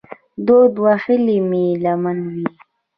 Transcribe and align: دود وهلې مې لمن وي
دود 0.45 0.73
وهلې 0.85 1.37
مې 1.49 1.65
لمن 1.83 2.17
وي 2.31 2.45